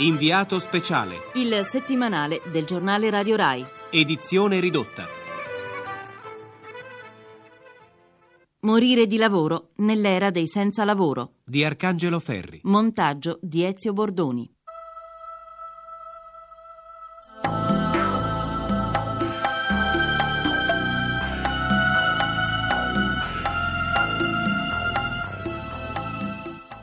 Inviato 0.00 0.60
speciale. 0.60 1.16
Il 1.34 1.64
settimanale 1.64 2.40
del 2.52 2.64
giornale 2.64 3.10
Radio 3.10 3.34
Rai. 3.34 3.66
Edizione 3.90 4.60
ridotta. 4.60 5.04
Morire 8.60 9.08
di 9.08 9.16
lavoro 9.16 9.70
nell'era 9.78 10.30
dei 10.30 10.46
senza 10.46 10.84
lavoro. 10.84 11.38
Di 11.44 11.64
Arcangelo 11.64 12.20
Ferri. 12.20 12.60
Montaggio 12.62 13.40
di 13.42 13.64
Ezio 13.64 13.92
Bordoni. 13.92 14.48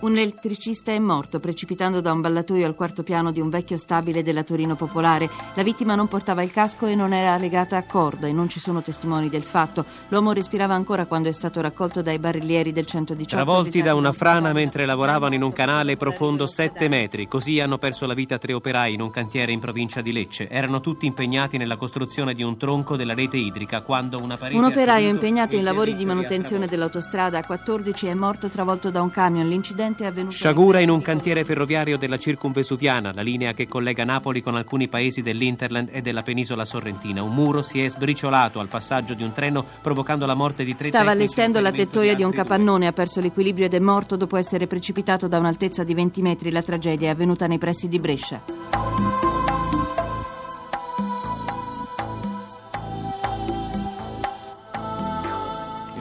Un 0.06 0.20
elettricista 0.20 0.92
è 0.92 1.00
morto 1.00 1.40
precipitando 1.40 2.00
da 2.00 2.12
un 2.12 2.22
ballatoio 2.22 2.68
al 2.68 2.76
quarto 2.76 3.02
piano 3.02 3.32
di 3.32 3.40
un 3.40 3.50
vecchio 3.50 3.76
stabile 3.76 4.22
della 4.22 4.44
Torino 4.44 4.76
Popolare. 4.76 5.28
La 5.56 5.64
vittima 5.64 5.96
non 5.96 6.08
portava 6.08 6.44
il 6.44 6.52
casco 6.52 6.86
e 6.86 6.94
non 6.94 7.12
era 7.12 7.36
legata 7.38 7.76
a 7.76 7.86
corda 7.86 8.28
e 8.28 8.32
non 8.32 8.48
ci 8.48 8.60
sono 8.60 8.84
testimoni 8.84 9.30
del 9.30 9.42
fatto. 9.42 9.84
L'uomo 10.10 10.32
respirava 10.32 10.76
ancora 10.76 11.08
quando 11.08 11.30
è 11.30 11.32
stato 11.32 11.60
raccolto 11.60 12.04
dai 12.04 12.20
barellieri 12.20 12.72
del 12.72 12.86
118. 12.86 13.36
Travolti 13.36 13.82
da 13.82 13.96
una 13.96 14.12
frana 14.12 14.54
mentre 14.54 14.86
lavoravano 14.86 15.34
in 15.34 15.42
un 15.42 15.52
canale 15.52 15.98
profondo 15.98 16.46
7 16.46 16.88
metri. 16.88 17.28
Così 17.28 17.60
hanno 17.60 17.80
perso 17.80 18.06
la 18.06 18.14
vita 18.14 18.38
tre 18.38 18.54
operai 18.54 18.94
in 18.94 19.02
un 19.02 19.10
cantiere 19.10 19.54
in 19.54 19.60
provincia 19.60 20.02
di 20.02 20.14
Lecce. 20.14 20.48
Erano 20.50 20.82
tutti 20.82 21.08
impegnati 21.08 21.58
nella 21.58 21.78
costruzione 21.78 22.36
di 22.36 22.44
un 22.44 22.58
tronco 22.58 22.96
della 22.96 23.16
rete 23.16 23.38
idrica 23.38 23.82
quando 23.82 24.22
una 24.22 24.38
parete 24.38 24.60
Un 24.60 24.66
operaio 24.66 25.10
impegnato 25.10 25.56
in 25.56 25.64
lavori 25.64 25.96
di 25.96 26.06
manutenzione 26.06 26.68
dell'autostrada 26.68 27.40
A14 27.40 28.06
è 28.06 28.14
morto 28.14 28.50
travolto 28.50 28.92
da 28.92 29.02
un 29.02 29.10
camion. 29.10 29.48
L'incidente 29.48 29.94
è 30.04 30.08
avvenuto 30.08 30.34
Sciagura 30.34 30.80
in 30.80 30.90
un 30.90 31.02
cantiere 31.02 31.44
ferroviario 31.46 31.98
della 31.98 32.18
Circumvesuviana, 32.18 33.14
la 33.14 33.22
linea 33.22 33.54
che 33.54 33.68
collega 33.68 34.04
Napoli 34.04 34.42
con 34.42 34.56
alcuni 34.56 34.88
paesi 34.88 35.22
dell'Interland 35.22 35.90
e 35.92 36.02
della 36.02 36.22
penisola 36.22 36.66
sorrentina. 36.66 37.24
Un 37.24 37.34
muro 37.34 37.62
si 37.62 37.84
è 37.84 37.88
sbriciolato 37.88 38.60
al 38.60 38.68
passaggio 38.68 39.14
di 39.14 39.24
un 39.24 39.32
treno 39.32 39.66
provocando 39.82 40.26
la 40.26 40.34
morte 40.34 40.64
di 40.64 40.76
tre 40.76 40.88
Stava 40.88 41.12
allestendo 41.12 41.60
la 41.60 41.72
tettoia 41.72 42.16
di 42.16 42.24
un 42.24 42.32
capannone, 42.32 42.88
ha 42.88 42.94
perso 42.94 43.22
l'equilibrio 43.22 43.66
ed 43.66 43.74
è 43.74 43.80
morto 43.80 44.16
dopo 44.16 44.38
essere 44.38 44.68
precipitato 44.68 45.28
da 45.28 45.38
un'altezza 45.38 45.84
di 45.84 45.94
20 45.94 46.22
metri. 46.22 46.52
La 46.52 46.62
tragedia 46.62 47.08
è 47.08 47.12
avvenuta 47.12 47.48
nei 47.48 47.58
pressi 47.58 47.88
di 47.88 48.00
Brescia. 48.00 48.42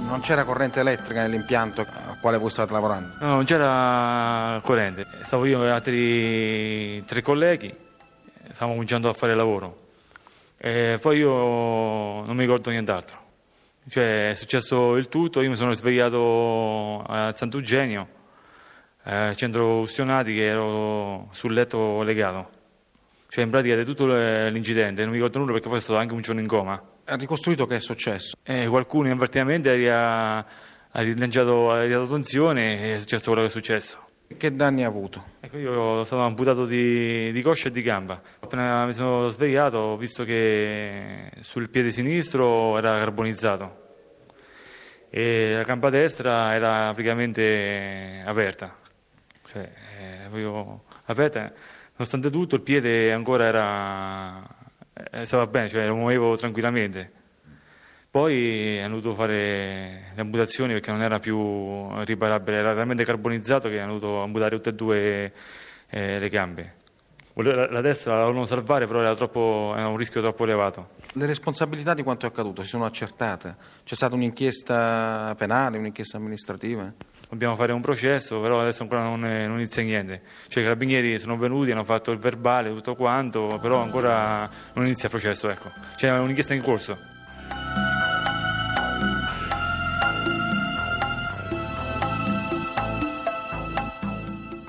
Non 0.07 0.21
c'era 0.21 0.45
corrente 0.45 0.81
elettrica 0.81 1.23
nell'impianto 1.23 1.85
quale 2.25 2.39
voi 2.39 2.49
state 2.49 2.73
lavorando? 2.73 3.17
No, 3.21 3.35
non 3.35 3.45
c'era 3.45 4.59
corrente, 4.63 5.07
stavo 5.25 5.45
io 5.45 5.63
e 5.63 5.69
altri 5.69 7.05
tre 7.05 7.21
colleghi, 7.21 7.71
stavamo 8.51 8.73
cominciando 8.73 9.11
a 9.11 9.13
fare 9.13 9.33
il 9.33 9.37
lavoro. 9.37 9.89
E 10.57 10.97
poi 11.03 11.19
io 11.19 11.29
non 11.29 12.31
mi 12.35 12.41
ricordo 12.41 12.71
nient'altro. 12.71 13.19
Cioè, 13.91 14.31
è 14.31 14.35
successo 14.35 14.97
il 14.97 15.11
tutto, 15.11 15.43
io 15.43 15.51
mi 15.51 15.55
sono 15.55 15.75
svegliato 15.75 17.03
a 17.07 17.35
Sant'Eugenio, 17.37 18.09
eh, 19.05 19.15
al 19.15 19.37
centro 19.37 19.81
Ustionati, 19.81 20.33
che 20.33 20.47
ero 20.47 21.29
sul 21.33 21.53
letto 21.53 22.01
legato. 22.01 22.49
Cioè, 23.29 23.45
in 23.45 23.51
pratica 23.51 23.77
di 23.77 23.85
tutto 23.85 24.07
l'incidente, 24.07 25.03
non 25.03 25.11
mi 25.11 25.17
ricordo 25.17 25.41
nulla 25.41 25.53
perché 25.53 25.69
poi 25.69 25.81
sono 25.81 25.99
stato 25.99 26.01
anche 26.01 26.15
un 26.15 26.23
giorno 26.23 26.41
in 26.41 26.47
coma. 26.47 26.83
Ha 27.05 27.17
ricostruito 27.17 27.67
che 27.67 27.77
è 27.77 27.81
successo? 27.81 28.35
E 28.43 28.67
qualcuno 28.67 29.09
inavvertitamente 29.09 29.91
ha, 29.91 30.43
ha 30.97 31.01
rilanciato, 31.03 31.73
ha 31.73 31.87
dato 31.87 32.07
tensione 32.07 32.81
e 32.81 32.95
è 32.95 32.99
successo 33.01 33.25
quello 33.25 33.41
che 33.41 33.47
è 33.49 33.51
successo. 33.51 33.99
Che 34.37 34.55
danni 34.55 34.85
ha 34.85 34.89
avuto? 34.89 35.33
Ecco, 35.41 35.59
io 35.59 35.73
sono 35.73 36.05
stato 36.05 36.23
amputato 36.23 36.67
di, 36.67 37.33
di 37.33 37.43
coscia 37.43 37.69
e 37.69 37.73
di 37.73 37.83
gamba. 37.83 38.21
Appena 38.41 38.87
mi 38.87 38.93
sono 38.93 39.29
svegliato 39.29 39.77
ho 39.77 39.97
visto 39.97 40.25
che 40.25 41.31
sul 41.41 41.69
piede 41.69 41.91
sinistro 41.91 42.79
era 42.79 42.99
carbonizzato 42.99 43.83
e 45.11 45.51
la 45.53 45.63
gamba 45.63 45.91
destra 45.91 46.55
era 46.55 46.93
praticamente 46.93 48.23
aperta. 48.25 48.77
Cioè, 49.47 49.71
eh, 50.01 50.49
aperta. 51.07 51.53
Nonostante 51.97 52.31
tutto 52.31 52.55
il 52.55 52.63
piede 52.63 53.13
ancora 53.13 53.45
era, 53.45 54.43
eh, 55.11 55.25
stava 55.27 55.47
bene, 55.47 55.69
cioè 55.69 55.87
lo 55.87 55.97
muovevo 55.97 56.37
tranquillamente. 56.37 57.23
Poi 58.15 58.79
hanno 58.81 59.01
dovuto 59.01 59.13
fare 59.13 60.13
le 60.15 60.21
amputazioni 60.21 60.73
perché 60.73 60.93
non 60.93 61.03
era 61.03 61.19
più 61.19 61.89
riparabile, 62.05 62.59
era 62.59 62.73
talmente 62.73 63.05
carbonizzato 63.05 63.69
che 63.69 63.81
hanno 63.81 63.99
dovuto 63.99 64.23
amputare 64.23 64.55
tutte 64.55 64.69
e 64.69 64.73
due 64.73 65.33
eh, 65.91 66.21
le 66.21 66.29
gambe. 66.29 66.75
La, 67.35 67.69
la 67.69 67.81
destra 67.81 68.13
la 68.13 68.21
volevano 68.21 68.45
salvare, 68.45 68.87
però 68.87 69.01
era, 69.01 69.17
troppo, 69.17 69.75
era 69.77 69.89
un 69.89 69.97
rischio 69.97 70.21
troppo 70.21 70.45
elevato. 70.45 70.91
Le 71.15 71.27
responsabilità 71.27 71.93
di 71.93 72.05
quanto 72.05 72.27
è 72.27 72.29
accaduto 72.29 72.63
si 72.63 72.69
sono 72.69 72.85
accertate? 72.85 73.57
C'è 73.83 73.97
stata 73.97 74.15
un'inchiesta 74.15 75.35
penale, 75.37 75.79
un'inchiesta 75.79 76.17
amministrativa? 76.17 76.93
Dobbiamo 77.29 77.57
fare 77.57 77.73
un 77.73 77.81
processo, 77.81 78.41
però 78.41 78.61
adesso 78.61 78.85
ancora 78.85 79.03
non, 79.03 79.25
è- 79.25 79.49
non 79.49 79.57
inizia 79.57 79.83
niente. 79.83 80.23
Cioè 80.47 80.63
i 80.63 80.67
carabinieri 80.67 81.19
sono 81.19 81.37
venuti, 81.37 81.73
hanno 81.73 81.83
fatto 81.83 82.13
il 82.13 82.19
verbale, 82.19 82.69
tutto 82.69 82.95
quanto, 82.95 83.59
però 83.61 83.81
ancora 83.81 84.49
non 84.75 84.85
inizia 84.85 85.07
il 85.07 85.11
processo, 85.11 85.49
ecco. 85.49 85.73
C'è 85.97 86.17
un'inchiesta 86.17 86.55
in 86.55 86.63
corso. 86.63 87.11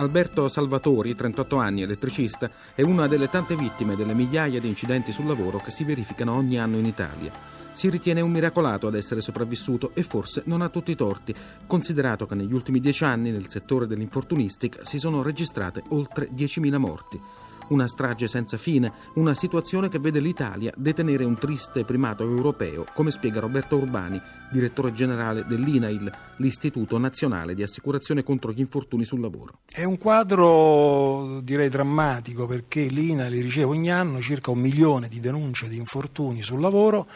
Alberto 0.05 0.47
Salvatori, 0.49 1.15
38 1.15 1.57
anni, 1.57 1.81
elettricista, 1.81 2.49
è 2.75 2.83
una 2.83 3.07
delle 3.07 3.27
tante 3.27 3.55
vittime 3.55 3.95
delle 3.95 4.13
migliaia 4.13 4.59
di 4.59 4.67
incidenti 4.67 5.11
sul 5.11 5.25
lavoro 5.25 5.57
che 5.57 5.71
si 5.71 5.83
verificano 5.83 6.35
ogni 6.35 6.59
anno 6.59 6.77
in 6.77 6.85
Italia. 6.85 7.31
Si 7.73 7.89
ritiene 7.89 8.21
un 8.21 8.29
miracolato 8.29 8.85
ad 8.87 8.95
essere 8.95 9.19
sopravvissuto 9.19 9.91
e 9.95 10.03
forse 10.03 10.43
non 10.45 10.61
ha 10.61 10.69
tutti 10.69 10.91
i 10.91 10.95
torti, 10.95 11.33
considerato 11.65 12.27
che 12.27 12.35
negli 12.35 12.53
ultimi 12.53 12.79
dieci 12.79 13.03
anni 13.03 13.31
nel 13.31 13.49
settore 13.49 13.87
dell'infortunistica 13.87 14.85
si 14.85 14.99
sono 14.99 15.23
registrate 15.23 15.81
oltre 15.89 16.29
10.000 16.29 16.77
morti. 16.77 17.19
Una 17.67 17.87
strage 17.87 18.27
senza 18.27 18.57
fine, 18.57 18.93
una 19.15 19.33
situazione 19.33 19.89
che 19.89 19.97
vede 19.97 20.19
l'Italia 20.19 20.71
detenere 20.77 21.23
un 21.23 21.35
triste 21.35 21.83
primato 21.83 22.23
europeo, 22.23 22.85
come 22.93 23.09
spiega 23.09 23.39
Roberto 23.39 23.77
Urbani, 23.77 24.21
direttore 24.51 24.93
generale 24.93 25.45
dell'INAIL, 25.47 26.11
l'Istituto 26.37 26.99
Nazionale 26.99 27.55
di 27.55 27.63
Assicurazione 27.63 28.23
contro 28.23 28.51
gli 28.51 28.59
infortuni 28.59 29.03
sul 29.03 29.19
lavoro. 29.19 29.59
È 29.65 29.83
un 29.83 29.97
quadro 29.97 31.39
direi 31.41 31.69
drammatico 31.69 32.45
perché 32.45 32.85
l'INAIL 32.85 33.41
riceve 33.41 33.65
ogni 33.65 33.91
anno 33.91 34.21
circa 34.21 34.51
un 34.51 34.59
milione 34.59 35.07
di 35.07 35.19
denunce 35.19 35.67
di 35.67 35.77
infortuni 35.77 36.43
sul 36.43 36.59
lavoro 36.59 37.07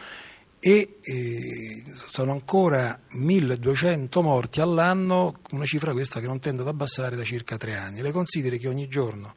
e 0.59 0.97
eh, 1.01 1.39
sono 1.93 2.33
ancora 2.33 2.99
1200 3.11 4.21
morti 4.21 4.59
all'anno, 4.59 5.39
una 5.51 5.65
cifra 5.65 5.93
questa 5.93 6.19
che 6.19 6.25
non 6.25 6.39
tende 6.39 6.63
ad 6.63 6.67
abbassare 6.67 7.15
da 7.15 7.23
circa 7.23 7.55
tre 7.55 7.77
anni. 7.77 8.01
Le 8.01 8.11
consideri 8.11 8.57
che 8.57 8.67
ogni 8.67 8.87
giorno 8.87 9.35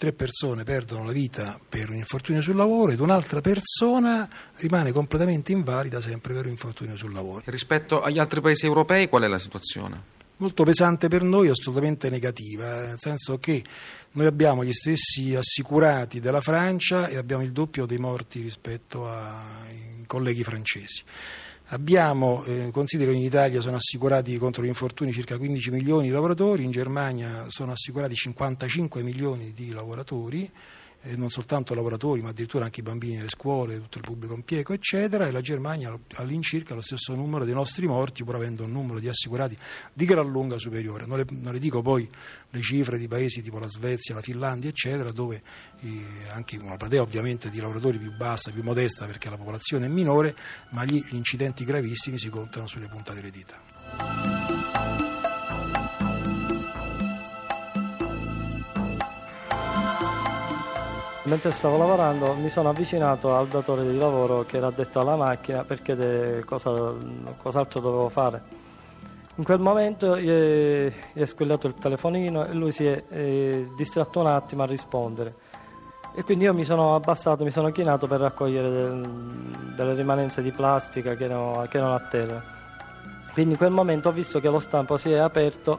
tre 0.00 0.14
persone 0.14 0.64
perdono 0.64 1.04
la 1.04 1.12
vita 1.12 1.60
per 1.68 1.90
un 1.90 1.96
infortunio 1.96 2.40
sul 2.40 2.56
lavoro 2.56 2.90
ed 2.90 3.00
un'altra 3.00 3.42
persona 3.42 4.26
rimane 4.56 4.92
completamente 4.92 5.52
invalida 5.52 6.00
sempre 6.00 6.32
per 6.32 6.46
un 6.46 6.52
infortunio 6.52 6.96
sul 6.96 7.12
lavoro. 7.12 7.42
Rispetto 7.44 8.00
agli 8.00 8.18
altri 8.18 8.40
paesi 8.40 8.64
europei 8.64 9.10
qual 9.10 9.24
è 9.24 9.28
la 9.28 9.38
situazione? 9.38 10.18
molto 10.40 10.64
pesante 10.64 11.08
per 11.08 11.22
noi 11.22 11.48
assolutamente 11.48 12.08
negativa, 12.08 12.86
nel 12.86 12.96
senso 12.96 13.38
che 13.38 13.62
noi 14.12 14.24
abbiamo 14.24 14.64
gli 14.64 14.72
stessi 14.72 15.34
assicurati 15.34 16.18
della 16.18 16.40
Francia 16.40 17.06
e 17.06 17.18
abbiamo 17.18 17.42
il 17.42 17.52
doppio 17.52 17.84
dei 17.84 17.98
morti 17.98 18.40
rispetto 18.40 19.06
ai 19.06 20.02
colleghi 20.06 20.42
francesi. 20.42 21.02
Abbiamo, 21.72 22.42
eh, 22.44 22.70
considero 22.72 23.12
in 23.12 23.20
Italia 23.20 23.60
sono 23.60 23.76
assicurati 23.76 24.36
contro 24.38 24.64
gli 24.64 24.68
infortuni 24.68 25.12
circa 25.12 25.38
15 25.38 25.70
milioni 25.70 26.08
di 26.08 26.12
lavoratori, 26.12 26.64
in 26.64 26.72
Germania 26.72 27.44
sono 27.46 27.70
assicurati 27.70 28.16
55 28.16 29.04
milioni 29.04 29.52
di 29.52 29.70
lavoratori, 29.70 30.50
eh, 31.02 31.16
non 31.16 31.30
soltanto 31.30 31.74
lavoratori 31.74 32.20
ma 32.20 32.30
addirittura 32.30 32.64
anche 32.64 32.80
i 32.80 32.82
bambini 32.82 33.16
nelle 33.16 33.28
scuole, 33.28 33.80
tutto 33.80 33.98
il 33.98 34.04
pubblico 34.04 34.34
impiego 34.34 34.72
eccetera 34.72 35.26
e 35.26 35.30
la 35.30 35.40
Germania 35.40 35.90
ha 35.90 35.98
all'incirca 36.20 36.74
lo 36.74 36.82
stesso 36.82 37.14
numero 37.14 37.44
dei 37.44 37.54
nostri 37.54 37.86
morti 37.86 38.22
pur 38.24 38.34
avendo 38.34 38.64
un 38.64 38.72
numero 38.72 38.98
di 38.98 39.08
assicurati 39.08 39.56
di 39.92 40.04
gran 40.04 40.30
lunga 40.30 40.58
superiore. 40.58 41.06
Non 41.06 41.18
le, 41.18 41.26
non 41.28 41.52
le 41.52 41.58
dico 41.58 41.82
poi 41.82 42.08
le 42.50 42.60
cifre 42.60 42.98
di 42.98 43.08
paesi 43.08 43.42
tipo 43.42 43.58
la 43.58 43.68
Svezia, 43.68 44.14
la 44.14 44.22
Finlandia 44.22 44.68
eccetera 44.68 45.10
dove 45.12 45.42
eh, 45.80 46.04
anche 46.32 46.56
una 46.56 46.76
platea 46.76 47.02
ovviamente 47.02 47.50
di 47.50 47.60
lavoratori 47.60 47.98
più 47.98 48.14
bassa, 48.16 48.50
più 48.50 48.62
modesta 48.62 49.06
perché 49.06 49.30
la 49.30 49.36
popolazione 49.36 49.86
è 49.86 49.88
minore 49.88 50.36
ma 50.70 50.82
lì 50.82 51.02
gli 51.08 51.16
incidenti 51.16 51.64
gravissimi 51.64 52.18
si 52.18 52.28
contano 52.28 52.66
sulle 52.66 52.88
puntate 52.88 53.20
delle 53.20 53.30
dita. 53.30 53.79
Mentre 61.30 61.52
stavo 61.52 61.78
lavorando 61.78 62.34
mi 62.34 62.48
sono 62.48 62.70
avvicinato 62.70 63.36
al 63.36 63.46
datore 63.46 63.88
di 63.88 63.96
lavoro 63.96 64.44
che 64.44 64.56
era 64.56 64.66
addetto 64.66 64.98
alla 64.98 65.14
macchina 65.14 65.62
per 65.62 65.80
chiedere 65.80 66.42
cosa, 66.42 66.92
cos'altro 67.40 67.78
dovevo 67.78 68.08
fare. 68.08 68.42
In 69.36 69.44
quel 69.44 69.60
momento 69.60 70.18
gli 70.18 70.28
è, 70.28 70.92
gli 71.12 71.20
è 71.20 71.24
squillato 71.24 71.68
il 71.68 71.74
telefonino 71.74 72.46
e 72.46 72.52
lui 72.54 72.72
si 72.72 72.84
è, 72.84 73.06
è 73.06 73.62
distratto 73.76 74.18
un 74.18 74.26
attimo 74.26 74.64
a 74.64 74.66
rispondere. 74.66 75.34
E 76.16 76.24
quindi 76.24 76.46
io 76.46 76.52
mi 76.52 76.64
sono 76.64 76.96
abbassato, 76.96 77.44
mi 77.44 77.52
sono 77.52 77.70
chinato 77.70 78.08
per 78.08 78.18
raccogliere 78.18 78.68
del, 78.68 79.00
delle 79.76 79.94
rimanenze 79.94 80.42
di 80.42 80.50
plastica 80.50 81.14
che 81.14 81.24
erano, 81.26 81.64
che 81.70 81.76
erano 81.76 81.94
a 81.94 82.00
terra. 82.00 82.42
Quindi 83.32 83.52
in 83.52 83.56
quel 83.56 83.70
momento 83.70 84.08
ho 84.08 84.12
visto 84.12 84.40
che 84.40 84.48
lo 84.48 84.58
stampo 84.58 84.96
si 84.96 85.12
è 85.12 85.18
aperto 85.18 85.78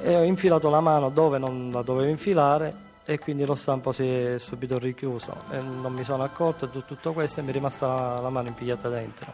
e 0.00 0.16
ho 0.16 0.22
infilato 0.22 0.70
la 0.70 0.80
mano 0.80 1.10
dove 1.10 1.36
non 1.36 1.68
la 1.70 1.82
dovevo 1.82 2.08
infilare 2.08 2.84
e 3.08 3.18
quindi 3.20 3.44
lo 3.44 3.54
stampo 3.54 3.92
si 3.92 4.04
è 4.04 4.38
subito 4.38 4.78
richiuso 4.78 5.32
e 5.50 5.60
non 5.60 5.92
mi 5.92 6.02
sono 6.02 6.24
accorto 6.24 6.66
di 6.66 6.82
tutto 6.84 7.12
questo 7.12 7.38
e 7.38 7.44
mi 7.44 7.50
è 7.50 7.52
rimasta 7.52 8.20
la, 8.20 8.28
mano 8.30 8.48
impigliata 8.48 8.88
dentro. 8.88 9.32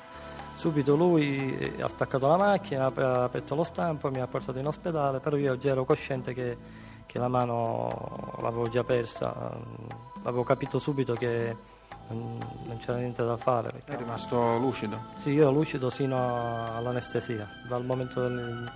Subito 0.52 0.94
lui 0.94 1.74
ha 1.80 1.88
staccato 1.88 2.28
la 2.28 2.36
macchina, 2.36 2.92
ha 2.94 3.22
aperto 3.24 3.54
lo 3.54 3.64
stampo, 3.64 4.10
mi 4.10 4.20
ha 4.20 4.26
portato 4.26 4.58
in 4.58 4.66
ospedale, 4.66 5.20
però 5.20 5.36
io 5.36 5.56
già 5.56 5.70
ero 5.70 5.86
cosciente 5.86 6.34
che, 6.34 6.58
che 7.06 7.18
la 7.18 7.28
mano 7.28 8.36
l'avevo 8.42 8.68
già 8.68 8.84
persa, 8.84 9.58
avevo 10.22 10.44
capito 10.44 10.78
subito 10.78 11.14
che 11.14 11.56
non 12.08 12.78
c'era 12.78 12.98
niente 12.98 13.24
da 13.24 13.38
fare. 13.38 13.82
È 13.86 13.96
rimasto 13.96 14.58
lucido? 14.58 14.98
Sì, 15.22 15.30
io 15.30 15.42
ero 15.42 15.52
lucido 15.52 15.88
sino 15.88 16.66
all'anestesia, 16.76 17.48
dal 17.66 17.86
momento 17.86 18.20
del, 18.20 18.70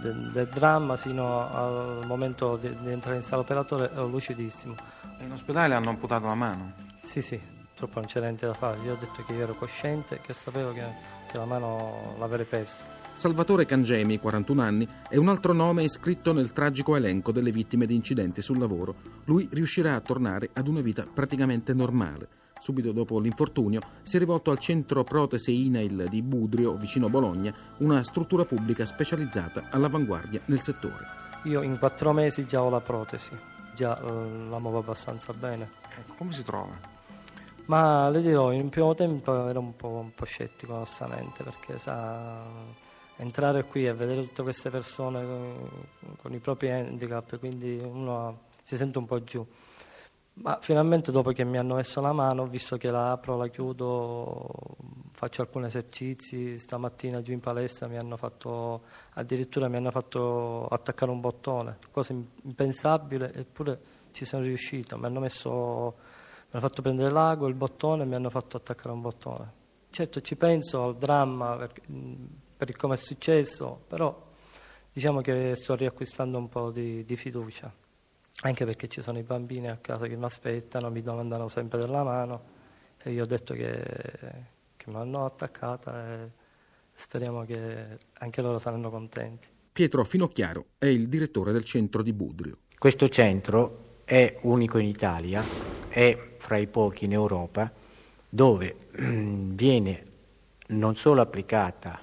del, 0.00 0.30
del 0.32 0.46
dramma 0.46 0.96
fino 0.96 1.48
al 1.48 2.04
momento 2.06 2.56
di, 2.56 2.68
di 2.80 2.90
entrare 2.90 3.16
in 3.16 3.22
sala 3.22 3.42
operatore 3.42 3.90
ero 3.92 4.06
lucidissimo. 4.06 4.74
E 5.18 5.24
in 5.24 5.32
ospedale 5.32 5.74
hanno 5.74 5.90
amputato 5.90 6.26
la 6.26 6.34
mano? 6.34 6.72
Sì, 7.02 7.22
sì, 7.22 7.38
purtroppo 7.38 8.00
non 8.00 8.08
c'era 8.08 8.26
niente 8.26 8.46
da 8.46 8.54
fare. 8.54 8.80
Io 8.84 8.92
ho 8.92 8.96
detto 8.96 9.22
che 9.24 9.32
io 9.32 9.42
ero 9.42 9.54
cosciente, 9.54 10.20
che 10.20 10.32
sapevo 10.32 10.72
che, 10.72 10.84
che 11.30 11.36
la 11.36 11.44
mano 11.44 12.14
l'avrei 12.18 12.46
persa. 12.46 13.00
Salvatore 13.14 13.66
Cangemi, 13.66 14.18
41 14.18 14.62
anni, 14.62 14.88
è 15.08 15.16
un 15.16 15.28
altro 15.28 15.52
nome 15.52 15.82
iscritto 15.84 16.32
nel 16.32 16.52
tragico 16.52 16.96
elenco 16.96 17.30
delle 17.30 17.52
vittime 17.52 17.86
di 17.86 17.94
incidenti 17.94 18.40
sul 18.40 18.58
lavoro. 18.58 18.94
Lui 19.26 19.48
riuscirà 19.52 19.94
a 19.94 20.00
tornare 20.00 20.50
ad 20.54 20.66
una 20.66 20.80
vita 20.80 21.06
praticamente 21.12 21.74
normale. 21.74 22.28
Subito 22.62 22.92
dopo 22.92 23.18
l'infortunio 23.18 23.80
si 24.02 24.14
è 24.14 24.18
rivolto 24.20 24.52
al 24.52 24.60
centro 24.60 25.02
protesi 25.02 25.66
INAIL 25.66 26.06
di 26.08 26.22
Budrio, 26.22 26.76
vicino 26.76 27.08
Bologna, 27.08 27.52
una 27.78 28.04
struttura 28.04 28.44
pubblica 28.44 28.86
specializzata 28.86 29.64
all'avanguardia 29.70 30.42
nel 30.44 30.60
settore. 30.60 31.04
Io 31.46 31.60
in 31.62 31.76
quattro 31.76 32.12
mesi 32.12 32.46
già 32.46 32.62
ho 32.62 32.70
la 32.70 32.78
protesi, 32.78 33.36
già 33.74 33.98
eh, 33.98 34.48
la 34.48 34.60
muovo 34.60 34.78
abbastanza 34.78 35.32
bene. 35.32 35.72
Ecco, 35.98 36.14
come 36.18 36.32
si 36.32 36.44
trova? 36.44 36.78
Ma 37.64 38.08
le 38.10 38.22
dirò, 38.22 38.52
in 38.52 38.68
primo 38.68 38.94
tempo 38.94 39.48
ero 39.48 39.58
un 39.58 39.74
po', 39.74 39.88
un 39.88 40.14
po 40.14 40.24
scettico 40.24 40.74
onestamente 40.74 41.42
perché 41.42 41.80
sa, 41.80 42.44
entrare 43.16 43.64
qui 43.64 43.88
e 43.88 43.92
vedere 43.92 44.22
tutte 44.28 44.44
queste 44.44 44.70
persone 44.70 45.20
con, 45.20 46.14
con 46.16 46.32
i 46.32 46.38
propri 46.38 46.70
handicap, 46.70 47.40
quindi 47.40 47.80
uno 47.82 48.42
si 48.62 48.76
sente 48.76 48.98
un 48.98 49.06
po' 49.06 49.20
giù. 49.24 49.44
Ma 50.34 50.58
finalmente 50.62 51.12
dopo 51.12 51.30
che 51.32 51.44
mi 51.44 51.58
hanno 51.58 51.74
messo 51.74 52.00
la 52.00 52.12
mano, 52.12 52.46
visto 52.46 52.78
che 52.78 52.90
la 52.90 53.12
apro, 53.12 53.36
la 53.36 53.48
chiudo, 53.48 54.48
faccio 55.12 55.42
alcuni 55.42 55.66
esercizi, 55.66 56.56
stamattina 56.56 57.20
giù 57.20 57.32
in 57.32 57.40
palestra 57.40 57.86
mi 57.86 57.98
hanno 57.98 58.16
fatto, 58.16 58.82
addirittura 59.12 59.68
mi 59.68 59.76
hanno 59.76 59.90
fatto 59.90 60.66
attaccare 60.68 61.10
un 61.10 61.20
bottone, 61.20 61.76
cosa 61.90 62.14
impensabile, 62.14 63.32
eppure 63.34 63.80
ci 64.12 64.24
sono 64.24 64.42
riuscito, 64.42 64.96
mi 64.96 65.04
hanno 65.04 65.20
messo, 65.20 65.50
mi 65.50 66.50
hanno 66.52 66.66
fatto 66.66 66.80
prendere 66.80 67.10
l'ago, 67.10 67.46
il 67.46 67.54
bottone 67.54 68.04
e 68.04 68.06
mi 68.06 68.14
hanno 68.14 68.30
fatto 68.30 68.56
attaccare 68.56 68.90
un 68.90 69.02
bottone. 69.02 69.52
Certo 69.90 70.22
ci 70.22 70.36
penso 70.36 70.82
al 70.82 70.96
dramma 70.96 71.56
per, 71.56 71.72
per 72.56 72.74
come 72.76 72.94
è 72.94 72.96
successo, 72.96 73.82
però 73.86 74.30
diciamo 74.90 75.20
che 75.20 75.54
sto 75.56 75.74
riacquistando 75.74 76.38
un 76.38 76.48
po' 76.48 76.70
di, 76.70 77.04
di 77.04 77.16
fiducia 77.16 77.80
anche 78.40 78.64
perché 78.64 78.88
ci 78.88 79.02
sono 79.02 79.18
i 79.18 79.22
bambini 79.22 79.68
a 79.68 79.76
casa 79.76 80.06
che 80.06 80.16
mi 80.16 80.24
aspettano, 80.24 80.90
mi 80.90 81.02
domandano 81.02 81.48
sempre 81.48 81.78
della 81.78 82.02
mano 82.02 82.42
e 83.02 83.12
io 83.12 83.22
ho 83.22 83.26
detto 83.26 83.54
che, 83.54 83.84
che 84.76 84.90
mi 84.90 84.96
hanno 84.96 85.24
attaccata 85.24 86.12
e 86.12 86.30
speriamo 86.92 87.44
che 87.44 87.98
anche 88.14 88.42
loro 88.42 88.58
saranno 88.58 88.90
contenti. 88.90 89.48
Pietro 89.72 90.04
Finocchiaro 90.04 90.66
è 90.78 90.86
il 90.86 91.08
direttore 91.08 91.52
del 91.52 91.64
centro 91.64 92.02
di 92.02 92.12
Budrio. 92.12 92.58
Questo 92.78 93.08
centro 93.08 94.00
è 94.04 94.38
unico 94.42 94.78
in 94.78 94.86
Italia, 94.86 95.42
è 95.88 96.34
fra 96.36 96.56
i 96.56 96.66
pochi 96.66 97.04
in 97.04 97.12
Europa, 97.12 97.72
dove 98.28 98.76
viene 98.92 100.06
non 100.68 100.96
solo 100.96 101.20
applicata 101.20 102.00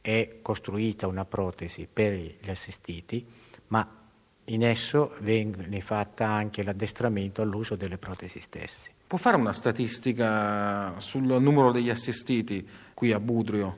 e 0.00 0.38
costruita 0.42 1.06
una 1.06 1.24
protesi 1.24 1.88
per 1.90 2.12
gli 2.12 2.50
assistiti, 2.50 3.26
ma 3.68 4.03
in 4.46 4.64
esso 4.64 5.14
viene 5.20 5.80
fatta 5.80 6.28
anche 6.28 6.62
l'addestramento 6.62 7.42
all'uso 7.42 7.76
delle 7.76 7.98
protesi 7.98 8.40
stesse. 8.40 8.90
Può 9.06 9.18
fare 9.18 9.36
una 9.36 9.52
statistica 9.52 10.98
sul 10.98 11.22
numero 11.22 11.72
degli 11.72 11.90
assistiti 11.90 12.66
qui 12.94 13.12
a 13.12 13.20
Budrio 13.20 13.76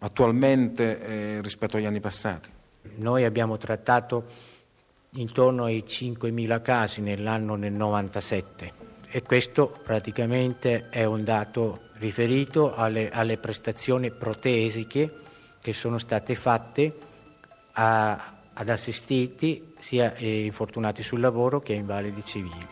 attualmente 0.00 1.00
eh, 1.00 1.40
rispetto 1.42 1.76
agli 1.76 1.86
anni 1.86 2.00
passati? 2.00 2.48
Noi 2.96 3.24
abbiamo 3.24 3.56
trattato 3.58 4.26
intorno 5.12 5.64
ai 5.64 5.84
5.000 5.86 6.62
casi 6.62 7.00
nell'anno 7.00 7.56
del 7.56 7.72
97 7.72 8.72
e 9.08 9.22
questo 9.22 9.74
praticamente 9.82 10.88
è 10.90 11.04
un 11.04 11.24
dato 11.24 11.86
riferito 11.94 12.74
alle, 12.74 13.10
alle 13.10 13.38
prestazioni 13.38 14.10
protesiche 14.10 15.12
che 15.60 15.72
sono 15.72 15.98
state 15.98 16.34
fatte 16.34 16.94
a, 17.72 18.37
ad 18.60 18.68
assistiti 18.68 19.72
sia 19.78 20.16
infortunati 20.18 21.02
sul 21.02 21.20
lavoro 21.20 21.60
che 21.60 21.74
invalidi 21.74 22.24
civili. 22.24 22.66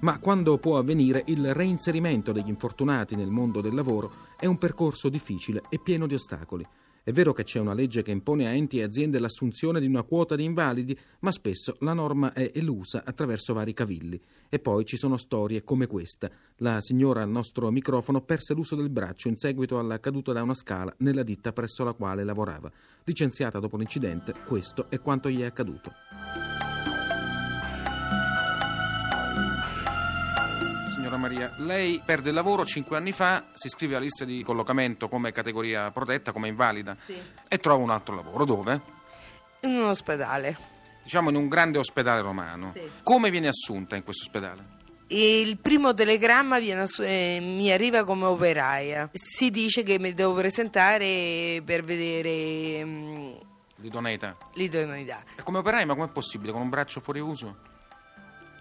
Ma 0.00 0.18
quando 0.18 0.58
può 0.58 0.78
avvenire 0.78 1.22
il 1.26 1.54
reinserimento 1.54 2.32
degli 2.32 2.48
infortunati 2.48 3.14
nel 3.14 3.30
mondo 3.30 3.60
del 3.60 3.74
lavoro 3.74 4.10
è 4.36 4.46
un 4.46 4.58
percorso 4.58 5.08
difficile 5.08 5.62
e 5.68 5.78
pieno 5.78 6.06
di 6.06 6.14
ostacoli. 6.14 6.66
È 7.04 7.10
vero 7.10 7.32
che 7.32 7.42
c'è 7.42 7.58
una 7.58 7.74
legge 7.74 8.02
che 8.02 8.12
impone 8.12 8.46
a 8.46 8.52
enti 8.52 8.78
e 8.78 8.84
aziende 8.84 9.18
l'assunzione 9.18 9.80
di 9.80 9.86
una 9.86 10.04
quota 10.04 10.36
di 10.36 10.44
invalidi, 10.44 10.96
ma 11.20 11.32
spesso 11.32 11.74
la 11.80 11.94
norma 11.94 12.32
è 12.32 12.52
elusa 12.54 13.02
attraverso 13.04 13.52
vari 13.52 13.74
cavilli. 13.74 14.20
E 14.48 14.60
poi 14.60 14.84
ci 14.84 14.96
sono 14.96 15.16
storie 15.16 15.64
come 15.64 15.88
questa. 15.88 16.30
La 16.58 16.80
signora 16.80 17.22
al 17.22 17.28
nostro 17.28 17.72
microfono 17.72 18.20
perse 18.20 18.54
l'uso 18.54 18.76
del 18.76 18.90
braccio 18.90 19.26
in 19.26 19.36
seguito 19.36 19.80
alla 19.80 19.98
caduta 19.98 20.32
da 20.32 20.44
una 20.44 20.54
scala 20.54 20.94
nella 20.98 21.24
ditta 21.24 21.52
presso 21.52 21.82
la 21.82 21.92
quale 21.92 22.22
lavorava. 22.22 22.70
Licenziata 23.02 23.58
dopo 23.58 23.76
l'incidente, 23.76 24.32
questo 24.46 24.88
è 24.88 25.00
quanto 25.00 25.28
gli 25.28 25.40
è 25.40 25.44
accaduto. 25.44 25.90
Signora 31.12 31.28
Maria, 31.28 31.54
lei 31.58 32.00
perde 32.02 32.30
il 32.30 32.34
lavoro 32.34 32.64
cinque 32.64 32.96
anni 32.96 33.12
fa, 33.12 33.44
si 33.52 33.66
iscrive 33.66 33.96
alla 33.96 34.04
lista 34.04 34.24
di 34.24 34.42
collocamento 34.42 35.08
come 35.08 35.30
categoria 35.30 35.90
protetta, 35.90 36.32
come 36.32 36.48
invalida 36.48 36.96
Sì. 37.04 37.14
e 37.48 37.58
trova 37.58 37.82
un 37.82 37.90
altro 37.90 38.14
lavoro. 38.14 38.46
Dove? 38.46 38.80
In 39.60 39.72
un 39.72 39.84
ospedale. 39.90 40.56
Diciamo 41.02 41.28
in 41.28 41.36
un 41.36 41.48
grande 41.48 41.76
ospedale 41.76 42.22
romano. 42.22 42.70
Sì. 42.74 42.80
Come 43.02 43.28
viene 43.30 43.48
assunta 43.48 43.94
in 43.94 44.04
questo 44.04 44.24
ospedale? 44.24 44.64
Il 45.08 45.58
primo 45.58 45.92
telegramma 45.92 46.58
viene 46.58 46.80
assu- 46.82 47.04
eh, 47.06 47.40
mi 47.42 47.70
arriva 47.70 48.04
come 48.04 48.24
operaia. 48.24 49.10
Si 49.12 49.50
dice 49.50 49.82
che 49.82 49.98
mi 49.98 50.14
devo 50.14 50.32
presentare 50.32 51.60
per 51.62 51.84
vedere 51.84 52.82
mm, 52.86 53.32
L'idoneità. 53.76 54.34
l'idoneità. 54.54 55.22
E 55.36 55.42
come 55.42 55.58
operai, 55.58 55.84
ma 55.84 55.94
com'è 55.94 56.08
possibile? 56.08 56.52
Con 56.52 56.62
un 56.62 56.70
braccio 56.70 57.00
fuori 57.00 57.20
uso? 57.20 57.68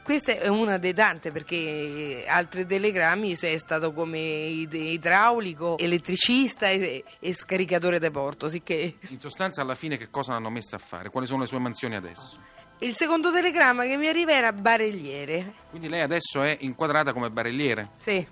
Questa 0.03 0.31
è 0.33 0.47
una 0.47 0.77
dei 0.77 0.93
tante 0.93 1.31
perché 1.31 2.25
altri 2.27 2.65
telegrammi 2.65 3.35
è 3.35 3.57
stato 3.57 3.93
come 3.93 4.17
id- 4.19 4.73
idraulico, 4.73 5.77
elettricista 5.77 6.67
e, 6.69 7.03
e 7.19 7.33
scaricatore 7.33 7.99
da 7.99 8.09
porto, 8.11 8.49
sicché 8.49 8.95
In 9.09 9.19
sostanza, 9.19 9.61
alla 9.61 9.75
fine, 9.75 9.97
che 9.97 10.09
cosa 10.09 10.33
l'hanno 10.33 10.49
messa 10.49 10.75
a 10.75 10.79
fare? 10.79 11.09
Quali 11.09 11.27
sono 11.27 11.41
le 11.41 11.45
sue 11.47 11.59
mansioni 11.59 11.95
adesso? 11.95 12.39
il 12.81 12.95
secondo 12.95 13.31
telegramma 13.31 13.83
che 13.85 13.95
mi 13.95 14.07
arriva 14.07 14.31
era 14.31 14.51
barelliere. 14.51 15.53
Quindi 15.69 15.87
lei 15.87 16.01
adesso 16.01 16.41
è 16.41 16.57
inquadrata 16.61 17.13
come 17.13 17.29
barelliere, 17.29 17.91
Sì, 17.99 18.25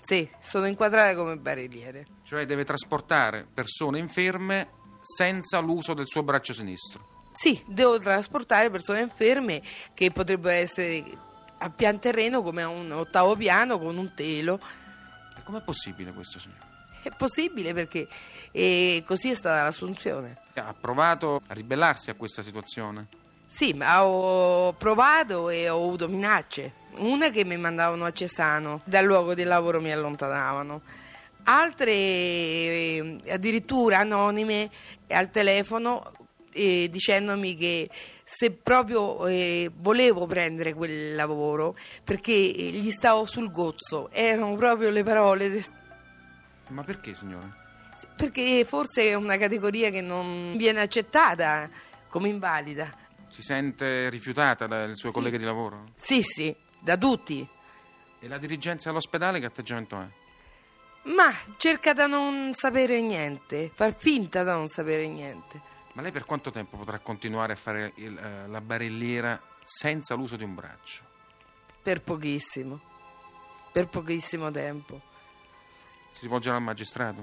sì, 0.00 0.30
sono 0.40 0.66
inquadrata 0.68 1.16
come 1.16 1.36
barelliere. 1.36 2.06
cioè 2.22 2.46
deve 2.46 2.62
trasportare 2.64 3.44
persone 3.52 3.98
inferme 3.98 4.68
senza 5.02 5.58
l'uso 5.58 5.92
del 5.92 6.06
suo 6.06 6.22
braccio 6.22 6.54
sinistro. 6.54 7.15
Sì, 7.36 7.62
devo 7.66 7.98
trasportare 7.98 8.70
persone 8.70 9.02
inferme 9.02 9.60
che 9.92 10.10
potrebbero 10.10 10.54
essere 10.54 11.04
a 11.58 11.68
pian 11.68 11.98
terreno 11.98 12.42
come 12.42 12.62
a 12.62 12.68
un 12.68 12.90
ottavo 12.90 13.36
piano 13.36 13.78
con 13.78 13.98
un 13.98 14.14
telo. 14.14 14.58
Com'è 15.44 15.60
possibile 15.60 16.12
questo, 16.12 16.38
signore? 16.38 16.60
È 17.02 17.10
possibile 17.14 17.74
perché 17.74 18.08
eh, 18.52 19.02
così 19.06 19.30
è 19.30 19.34
stata 19.34 19.62
l'assunzione. 19.62 20.38
Ha 20.54 20.74
provato 20.74 21.42
a 21.46 21.52
ribellarsi 21.52 22.08
a 22.08 22.14
questa 22.14 22.40
situazione? 22.40 23.06
Sì, 23.46 23.74
ma 23.74 24.02
ho 24.02 24.72
provato 24.72 25.50
e 25.50 25.68
ho 25.68 25.84
avuto 25.84 26.08
minacce. 26.08 26.72
Una 26.96 27.28
che 27.28 27.44
mi 27.44 27.58
mandavano 27.58 28.06
a 28.06 28.12
Cesano, 28.12 28.80
dal 28.84 29.04
luogo 29.04 29.34
del 29.34 29.46
lavoro 29.46 29.80
mi 29.82 29.92
allontanavano. 29.92 30.80
Altre 31.44 31.92
eh, 31.92 33.20
addirittura 33.28 33.98
anonime 33.98 34.70
al 35.08 35.30
telefono 35.30 36.25
eh, 36.56 36.88
dicendomi 36.90 37.54
che 37.56 37.88
se 38.24 38.50
proprio 38.52 39.26
eh, 39.26 39.70
volevo 39.74 40.26
prendere 40.26 40.74
quel 40.74 41.14
lavoro 41.14 41.76
perché 42.02 42.32
gli 42.32 42.90
stavo 42.90 43.24
sul 43.26 43.50
gozzo, 43.50 44.10
erano 44.10 44.54
proprio 44.56 44.90
le 44.90 45.02
parole. 45.04 45.48
De... 45.50 45.64
Ma 46.70 46.82
perché, 46.82 47.14
signore? 47.14 47.64
Perché 48.16 48.64
forse 48.64 49.02
è 49.10 49.14
una 49.14 49.36
categoria 49.36 49.90
che 49.90 50.00
non 50.00 50.54
viene 50.56 50.80
accettata 50.80 51.68
come 52.08 52.28
invalida. 52.28 52.90
Si 53.28 53.42
sente 53.42 54.08
rifiutata 54.10 54.66
dai 54.66 54.94
suoi 54.96 55.10
Sì. 55.12 55.16
colleghi 55.18 55.38
di 55.38 55.44
lavoro? 55.44 55.90
Sì, 55.96 56.22
sì, 56.22 56.54
da 56.80 56.96
tutti. 56.96 57.46
E 58.18 58.28
la 58.28 58.38
dirigenza 58.38 58.90
all'ospedale 58.90 59.38
che 59.40 59.46
atteggiamento 59.46 60.00
è? 60.00 60.06
Ma 61.08 61.32
cerca 61.58 61.92
da 61.92 62.06
non 62.06 62.52
sapere 62.54 63.00
niente, 63.00 63.70
far 63.72 63.94
finta 63.96 64.42
da 64.42 64.54
non 64.56 64.66
sapere 64.66 65.06
niente. 65.06 65.60
Ma 65.96 66.02
lei 66.02 66.12
per 66.12 66.26
quanto 66.26 66.50
tempo 66.50 66.76
potrà 66.76 66.98
continuare 66.98 67.54
a 67.54 67.56
fare 67.56 67.92
il- 67.94 68.18
eh, 68.18 68.46
la 68.48 68.60
barelliera 68.60 69.40
senza 69.64 70.14
l'uso 70.14 70.36
di 70.36 70.44
un 70.44 70.54
braccio? 70.54 71.02
Per 71.82 72.02
pochissimo. 72.02 72.78
Per 73.72 73.86
pochissimo 73.86 74.50
tempo. 74.50 75.00
Si 76.12 76.20
rivolgerà 76.20 76.56
al 76.56 76.62
magistrato? 76.62 77.22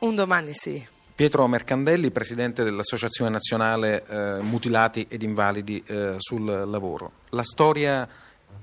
Un 0.00 0.16
domani 0.16 0.52
sì. 0.52 0.84
Pietro 1.14 1.46
Mercandelli, 1.46 2.10
presidente 2.10 2.64
dell'Associazione 2.64 3.30
Nazionale 3.30 4.04
eh, 4.04 4.42
Mutilati 4.42 5.06
ed 5.08 5.22
Invalidi 5.22 5.80
eh, 5.86 6.16
sul 6.18 6.44
Lavoro. 6.44 7.12
La 7.28 7.44
storia 7.44 8.08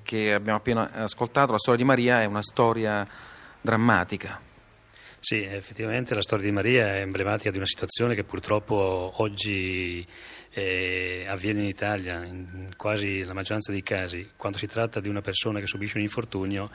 che 0.03 0.33
abbiamo 0.33 0.57
appena 0.57 0.91
ascoltato, 0.91 1.53
la 1.53 1.57
storia 1.59 1.79
di 1.79 1.85
Maria, 1.85 2.21
è 2.21 2.25
una 2.25 2.41
storia 2.41 3.07
drammatica. 3.61 4.41
Sì, 5.21 5.43
effettivamente 5.43 6.15
la 6.15 6.21
storia 6.21 6.45
di 6.45 6.51
Maria 6.51 6.95
è 6.95 7.01
emblematica 7.01 7.51
di 7.51 7.57
una 7.57 7.65
situazione 7.65 8.15
che 8.15 8.23
purtroppo 8.23 9.11
oggi 9.17 10.05
eh, 10.51 11.25
avviene 11.27 11.59
in 11.59 11.67
Italia, 11.67 12.23
in 12.23 12.69
quasi 12.77 13.23
la 13.25 13.33
maggioranza 13.33 13.71
dei 13.73 13.83
casi, 13.83 14.29
quando 14.37 14.57
si 14.57 14.65
tratta 14.65 15.01
di 15.01 15.09
una 15.09 15.19
persona 15.19 15.59
che 15.59 15.67
subisce 15.67 15.97
un 15.97 16.03
infortunio, 16.03 16.71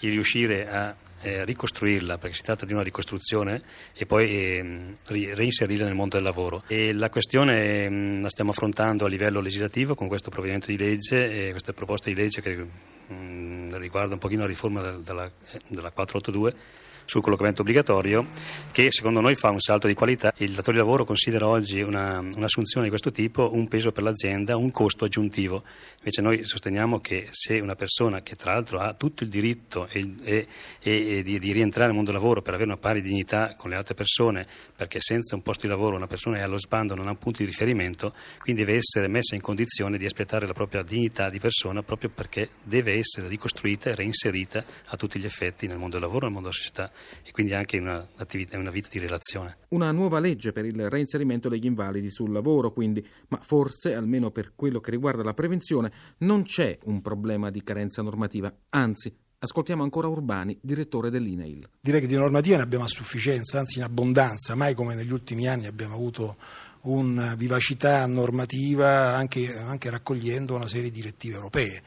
il 0.00 0.12
riuscire 0.12 0.68
a 0.68 0.94
eh, 1.22 1.44
ricostruirla, 1.44 2.18
perché 2.18 2.36
si 2.36 2.42
tratta 2.42 2.64
di 2.64 2.72
una 2.72 2.84
ricostruzione, 2.84 3.62
e 3.92 4.06
poi 4.06 4.56
ehm, 4.58 4.92
ri- 5.08 5.34
reinserirla 5.34 5.86
nel 5.86 5.96
mondo 5.96 6.14
del 6.14 6.24
lavoro. 6.24 6.62
E 6.68 6.92
la 6.92 7.10
questione 7.10 7.84
ehm, 7.84 8.22
la 8.22 8.28
stiamo 8.28 8.52
affrontando 8.52 9.06
a 9.06 9.08
livello 9.08 9.40
legislativo 9.40 9.96
con 9.96 10.06
questo 10.06 10.30
provvedimento 10.30 10.70
di 10.70 10.78
legge, 10.78 11.48
e 11.48 11.50
questa 11.50 11.72
proposta 11.72 12.08
di 12.08 12.14
legge 12.14 12.40
che 12.40 12.64
mm, 13.12 13.74
riguarda 13.74 14.14
un 14.14 14.20
pochino 14.20 14.42
la 14.42 14.46
riforma 14.46 14.82
della- 14.82 14.98
della, 14.98 15.30
della 15.66 15.90
482 15.90 16.86
sul 17.08 17.22
collocamento 17.22 17.62
obbligatorio 17.62 18.26
che 18.70 18.92
secondo 18.92 19.20
noi 19.20 19.34
fa 19.34 19.48
un 19.48 19.60
salto 19.60 19.86
di 19.86 19.94
qualità. 19.94 20.30
Il 20.36 20.52
datore 20.52 20.76
di 20.76 20.82
lavoro 20.82 21.06
considera 21.06 21.48
oggi 21.48 21.80
una, 21.80 22.18
un'assunzione 22.18 22.84
di 22.84 22.90
questo 22.90 23.10
tipo 23.10 23.50
un 23.54 23.66
peso 23.66 23.92
per 23.92 24.02
l'azienda, 24.02 24.56
un 24.56 24.70
costo 24.70 25.06
aggiuntivo. 25.06 25.64
Invece 25.98 26.20
noi 26.20 26.44
sosteniamo 26.44 27.00
che 27.00 27.28
se 27.30 27.60
una 27.60 27.74
persona 27.76 28.20
che 28.20 28.34
tra 28.34 28.52
l'altro 28.52 28.80
ha 28.80 28.92
tutto 28.92 29.24
il 29.24 29.30
diritto 29.30 29.88
e, 29.88 30.16
e- 30.22 30.46
e- 30.80 31.22
di, 31.22 31.38
di 31.38 31.52
rientrare 31.52 31.86
nel 31.86 31.96
mondo 31.96 32.10
del 32.10 32.20
lavoro 32.20 32.42
per 32.42 32.52
avere 32.52 32.68
una 32.68 32.78
pari 32.78 33.00
dignità 33.00 33.54
con 33.56 33.70
le 33.70 33.76
altre 33.76 33.94
persone, 33.94 34.46
perché 34.76 35.00
senza 35.00 35.34
un 35.34 35.40
posto 35.40 35.62
di 35.62 35.72
lavoro 35.72 35.96
una 35.96 36.06
persona 36.06 36.36
è 36.36 36.42
allo 36.42 36.58
sbando, 36.58 36.94
non 36.94 37.06
ha 37.06 37.10
un 37.10 37.18
punto 37.18 37.38
di 37.38 37.46
riferimento, 37.46 38.12
quindi 38.38 38.64
deve 38.64 38.78
essere 38.78 39.08
messa 39.08 39.34
in 39.34 39.40
condizione 39.40 39.96
di 39.96 40.04
aspettare 40.04 40.46
la 40.46 40.52
propria 40.52 40.82
dignità 40.82 41.30
di 41.30 41.38
persona 41.38 41.82
proprio 41.82 42.10
perché 42.10 42.50
deve 42.62 42.98
essere 42.98 43.28
ricostruita 43.28 43.88
e 43.88 43.94
reinserita 43.94 44.62
a 44.88 44.96
tutti 44.96 45.18
gli 45.18 45.24
effetti 45.24 45.66
nel 45.66 45.78
mondo 45.78 45.98
del 45.98 46.02
lavoro 46.02 46.26
e 46.26 46.28
nel 46.28 46.34
mondo 46.34 46.50
della 46.50 46.60
società 46.60 46.90
e 47.24 47.30
quindi 47.30 47.54
anche 47.54 47.76
in 47.76 47.82
una, 47.82 48.08
una 48.52 48.70
vita 48.70 48.88
di 48.90 48.98
relazione. 48.98 49.58
Una 49.68 49.90
nuova 49.92 50.18
legge 50.18 50.52
per 50.52 50.64
il 50.64 50.88
reinserimento 50.88 51.48
degli 51.48 51.66
invalidi 51.66 52.10
sul 52.10 52.32
lavoro, 52.32 52.72
quindi, 52.72 53.06
ma 53.28 53.40
forse, 53.42 53.94
almeno 53.94 54.30
per 54.30 54.52
quello 54.54 54.80
che 54.80 54.90
riguarda 54.90 55.22
la 55.22 55.34
prevenzione, 55.34 55.92
non 56.18 56.42
c'è 56.42 56.78
un 56.84 57.00
problema 57.02 57.50
di 57.50 57.62
carenza 57.62 58.02
normativa. 58.02 58.52
Anzi, 58.70 59.14
ascoltiamo 59.40 59.82
ancora 59.82 60.08
Urbani, 60.08 60.58
direttore 60.60 61.10
dell'INAIL. 61.10 61.68
Direi 61.80 62.00
che 62.00 62.06
di 62.06 62.16
normativa 62.16 62.56
ne 62.56 62.62
abbiamo 62.62 62.84
a 62.84 62.88
sufficienza, 62.88 63.58
anzi 63.58 63.78
in 63.78 63.84
abbondanza, 63.84 64.54
mai 64.54 64.74
come 64.74 64.94
negli 64.94 65.12
ultimi 65.12 65.46
anni 65.46 65.66
abbiamo 65.66 65.94
avuto 65.94 66.36
una 66.82 67.34
vivacità 67.34 68.06
normativa 68.06 69.14
anche, 69.14 69.56
anche 69.56 69.90
raccogliendo 69.90 70.54
una 70.54 70.68
serie 70.68 70.90
di 70.90 71.00
direttive 71.00 71.34
europee. 71.36 71.82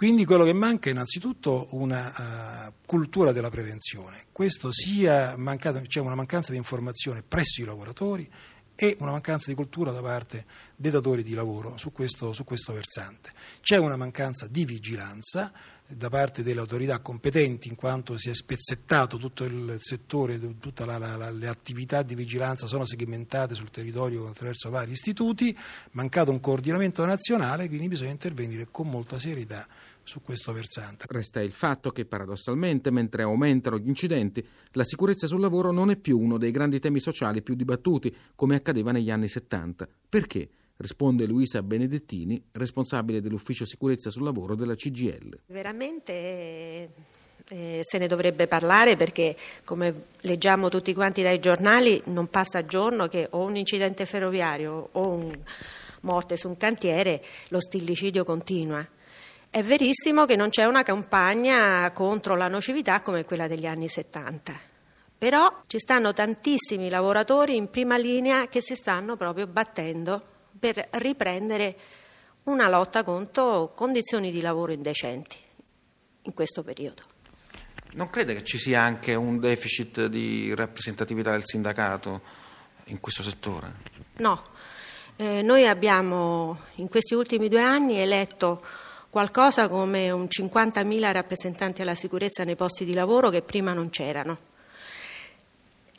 Quindi 0.00 0.24
quello 0.24 0.44
che 0.44 0.54
manca 0.54 0.88
è 0.88 0.92
innanzitutto 0.92 1.68
una 1.72 2.68
eh, 2.68 2.72
cultura 2.86 3.32
della 3.32 3.50
prevenzione. 3.50 4.28
Questo 4.32 4.72
sia 4.72 5.36
mancato, 5.36 5.78
c'è 5.86 6.00
una 6.00 6.14
mancanza 6.14 6.52
di 6.52 6.56
informazione 6.56 7.22
presso 7.22 7.60
i 7.60 7.66
lavoratori 7.66 8.26
e 8.74 8.96
una 9.00 9.10
mancanza 9.10 9.50
di 9.50 9.54
cultura 9.54 9.90
da 9.90 10.00
parte 10.00 10.46
dei 10.74 10.90
datori 10.90 11.22
di 11.22 11.34
lavoro 11.34 11.76
su 11.76 11.92
questo, 11.92 12.32
su 12.32 12.44
questo 12.44 12.72
versante. 12.72 13.30
C'è 13.60 13.76
una 13.76 13.96
mancanza 13.96 14.46
di 14.46 14.64
vigilanza 14.64 15.52
da 15.86 16.08
parte 16.08 16.42
delle 16.42 16.60
autorità 16.60 17.00
competenti 17.00 17.68
in 17.68 17.74
quanto 17.74 18.16
si 18.16 18.30
è 18.30 18.34
spezzettato 18.34 19.18
tutto 19.18 19.44
il 19.44 19.76
settore, 19.80 20.38
tutte 20.58 20.86
le 20.86 21.46
attività 21.46 22.00
di 22.00 22.14
vigilanza 22.14 22.66
sono 22.66 22.86
segmentate 22.86 23.54
sul 23.54 23.68
territorio 23.68 24.28
attraverso 24.28 24.70
vari 24.70 24.92
istituti, 24.92 25.54
mancato 25.90 26.30
un 26.30 26.40
coordinamento 26.40 27.04
nazionale, 27.04 27.68
quindi 27.68 27.88
bisogna 27.88 28.12
intervenire 28.12 28.68
con 28.70 28.88
molta 28.88 29.18
serietà 29.18 29.68
su 30.10 30.22
questo 30.22 30.52
versante. 30.52 31.04
Resta 31.06 31.40
il 31.40 31.52
fatto 31.52 31.90
che 31.90 32.04
paradossalmente, 32.04 32.90
mentre 32.90 33.22
aumentano 33.22 33.78
gli 33.78 33.86
incidenti, 33.86 34.44
la 34.72 34.82
sicurezza 34.82 35.28
sul 35.28 35.38
lavoro 35.38 35.70
non 35.70 35.88
è 35.88 35.96
più 35.96 36.18
uno 36.18 36.36
dei 36.36 36.50
grandi 36.50 36.80
temi 36.80 36.98
sociali 36.98 37.42
più 37.42 37.54
dibattuti, 37.54 38.12
come 38.34 38.56
accadeva 38.56 38.90
negli 38.90 39.08
anni 39.08 39.28
70. 39.28 39.88
Perché? 40.08 40.48
Risponde 40.78 41.26
Luisa 41.26 41.62
Benedettini, 41.62 42.42
responsabile 42.52 43.20
dell'ufficio 43.20 43.64
sicurezza 43.64 44.10
sul 44.10 44.24
lavoro 44.24 44.56
della 44.56 44.74
CGL. 44.74 45.42
Veramente 45.46 46.90
eh, 47.48 47.80
se 47.82 47.98
ne 47.98 48.08
dovrebbe 48.08 48.48
parlare 48.48 48.96
perché, 48.96 49.36
come 49.64 50.06
leggiamo 50.22 50.68
tutti 50.68 50.92
quanti 50.92 51.22
dai 51.22 51.38
giornali, 51.38 52.02
non 52.06 52.26
passa 52.26 52.64
giorno 52.64 53.06
che 53.06 53.28
o 53.30 53.44
un 53.44 53.56
incidente 53.56 54.06
ferroviario 54.06 54.88
o 54.90 55.08
un 55.08 55.38
morte 56.00 56.36
su 56.36 56.48
un 56.48 56.56
cantiere, 56.56 57.22
lo 57.48 57.60
stillicidio 57.60 58.24
continua. 58.24 58.84
È 59.52 59.64
verissimo 59.64 60.26
che 60.26 60.36
non 60.36 60.48
c'è 60.48 60.64
una 60.64 60.84
campagna 60.84 61.90
contro 61.90 62.36
la 62.36 62.46
nocività 62.46 63.00
come 63.00 63.24
quella 63.24 63.48
degli 63.48 63.66
anni 63.66 63.88
70. 63.88 64.56
Però 65.18 65.62
ci 65.66 65.80
stanno 65.80 66.12
tantissimi 66.12 66.88
lavoratori 66.88 67.56
in 67.56 67.68
prima 67.68 67.96
linea 67.96 68.46
che 68.46 68.62
si 68.62 68.76
stanno 68.76 69.16
proprio 69.16 69.48
battendo 69.48 70.22
per 70.56 70.86
riprendere 70.92 71.76
una 72.44 72.68
lotta 72.68 73.02
contro 73.02 73.74
condizioni 73.74 74.30
di 74.30 74.40
lavoro 74.40 74.70
indecenti 74.70 75.36
in 76.22 76.32
questo 76.32 76.62
periodo. 76.62 77.02
Non 77.94 78.08
crede 78.08 78.34
che 78.34 78.44
ci 78.44 78.56
sia 78.56 78.82
anche 78.82 79.16
un 79.16 79.40
deficit 79.40 80.06
di 80.06 80.54
rappresentatività 80.54 81.32
del 81.32 81.44
sindacato 81.44 82.20
in 82.84 83.00
questo 83.00 83.24
settore? 83.24 83.72
No, 84.18 84.44
eh, 85.16 85.42
noi 85.42 85.66
abbiamo 85.66 86.60
in 86.76 86.88
questi 86.88 87.14
ultimi 87.14 87.48
due 87.48 87.62
anni 87.62 87.98
eletto 87.98 88.88
qualcosa 89.10 89.68
come 89.68 90.10
un 90.10 90.26
50.000 90.28 91.12
rappresentanti 91.12 91.82
alla 91.82 91.96
sicurezza 91.96 92.44
nei 92.44 92.56
posti 92.56 92.84
di 92.84 92.94
lavoro 92.94 93.28
che 93.28 93.42
prima 93.42 93.72
non 93.72 93.90
c'erano. 93.90 94.38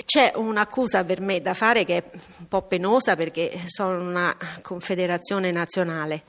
C'è 0.03 0.32
un'accusa 0.36 1.03
per 1.03 1.22
me 1.22 1.41
da 1.41 1.53
fare 1.53 1.86
che 1.86 1.98
è 1.98 2.03
un 2.39 2.48
po' 2.48 2.63
penosa 2.63 3.15
perché 3.15 3.51
sono 3.68 4.01
una 4.01 4.36
confederazione 4.62 5.51
nazionale. 5.51 6.24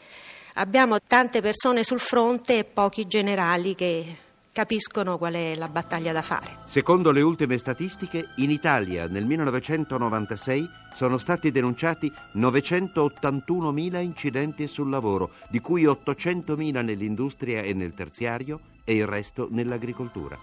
Abbiamo 0.54 0.98
tante 1.00 1.40
persone 1.40 1.82
sul 1.82 2.00
fronte 2.00 2.58
e 2.58 2.64
pochi 2.64 3.06
generali 3.06 3.74
che 3.74 4.16
capiscono 4.52 5.16
qual 5.16 5.34
è 5.34 5.54
la 5.56 5.68
battaglia 5.68 6.12
da 6.12 6.22
fare. 6.22 6.58
Secondo 6.64 7.10
le 7.10 7.22
ultime 7.22 7.58
statistiche, 7.58 8.28
in 8.36 8.50
Italia 8.50 9.06
nel 9.06 9.24
1996 9.24 10.68
sono 10.92 11.16
stati 11.16 11.50
denunciati 11.50 12.12
981.000 12.36 14.02
incidenti 14.02 14.68
sul 14.68 14.90
lavoro, 14.90 15.30
di 15.48 15.60
cui 15.60 15.84
800.000 15.84 16.84
nell'industria 16.84 17.62
e 17.62 17.72
nel 17.72 17.94
terziario 17.94 18.60
e 18.84 18.94
il 18.94 19.06
resto 19.06 19.48
nell'agricoltura. 19.50 20.38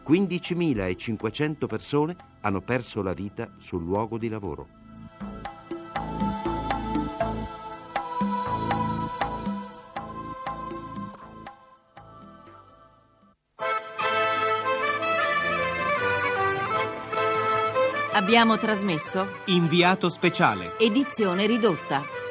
15.500 0.07 1.65
persone 1.65 2.15
hanno 2.41 2.61
perso 2.61 3.01
la 3.01 3.13
vita 3.13 3.51
sul 3.57 3.83
luogo 3.83 4.17
di 4.17 4.29
lavoro. 4.29 4.86
Abbiamo 18.27 18.57
trasmesso 18.57 19.25
Inviato 19.45 20.09
speciale. 20.09 20.77
edizione 20.79 21.45
ridotta. 21.45 22.26